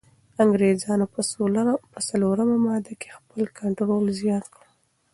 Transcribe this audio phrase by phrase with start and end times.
[0.43, 1.05] انګریزانو
[1.93, 4.63] په څلورمه ماده کي خپل کنټرول زیات کړ.